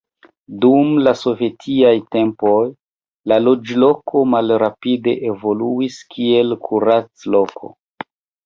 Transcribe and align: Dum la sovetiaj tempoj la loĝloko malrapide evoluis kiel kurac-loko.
Dum 0.61 0.93
la 1.07 1.11
sovetiaj 1.19 1.91
tempoj 2.15 2.55
la 3.33 3.39
loĝloko 3.43 4.25
malrapide 4.33 5.15
evoluis 5.33 5.99
kiel 6.17 6.57
kurac-loko. 6.67 7.75